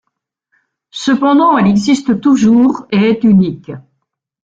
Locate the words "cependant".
0.89-1.59